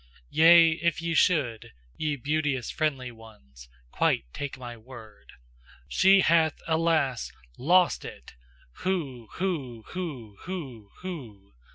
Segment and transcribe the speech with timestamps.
[0.31, 5.33] Yea, if ye should, ye beauteous friendly ones, Quite take my word:
[5.87, 7.31] She hath, alas!
[7.59, 8.33] LOST it!
[8.81, 9.27] Hu!
[9.33, 9.83] Hu!
[9.91, 10.37] Hu!
[10.39, 11.53] Hu!